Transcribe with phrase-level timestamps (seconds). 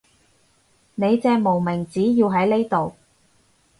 [0.95, 2.95] 你隻無名指要喺呢度